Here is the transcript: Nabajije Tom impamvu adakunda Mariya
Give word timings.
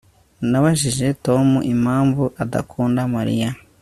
Nabajije 0.49 1.07
Tom 1.25 1.47
impamvu 1.73 2.23
adakunda 2.43 3.01
Mariya 3.15 3.49